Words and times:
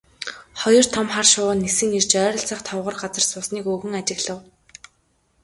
Хоёр 0.61 0.85
том 0.93 1.07
хар 1.13 1.27
шувуу 1.31 1.55
нисэн 1.63 1.89
ирж 1.97 2.11
ойролцоох 2.23 2.61
товгор 2.67 2.95
газарт 3.01 3.27
суусныг 3.31 3.65
өвгөн 3.73 3.93
ажиглав. 3.99 4.39